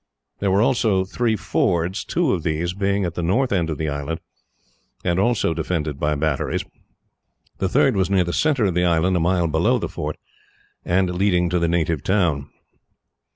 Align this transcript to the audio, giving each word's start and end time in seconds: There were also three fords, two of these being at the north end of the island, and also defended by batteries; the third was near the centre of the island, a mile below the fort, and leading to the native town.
There 0.39 0.49
were 0.49 0.63
also 0.63 1.05
three 1.05 1.35
fords, 1.35 2.03
two 2.03 2.33
of 2.33 2.41
these 2.41 2.73
being 2.73 3.05
at 3.05 3.13
the 3.13 3.21
north 3.21 3.51
end 3.51 3.69
of 3.69 3.77
the 3.77 3.87
island, 3.89 4.19
and 5.03 5.19
also 5.19 5.53
defended 5.53 5.99
by 5.99 6.15
batteries; 6.15 6.65
the 7.59 7.69
third 7.69 7.95
was 7.95 8.09
near 8.09 8.23
the 8.23 8.33
centre 8.33 8.65
of 8.65 8.73
the 8.73 8.83
island, 8.83 9.15
a 9.15 9.19
mile 9.19 9.47
below 9.47 9.77
the 9.77 9.87
fort, 9.87 10.17
and 10.83 11.13
leading 11.13 11.51
to 11.51 11.59
the 11.59 11.67
native 11.69 12.01
town. 12.01 12.49